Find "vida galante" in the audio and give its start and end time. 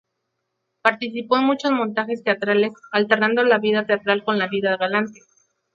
4.47-5.19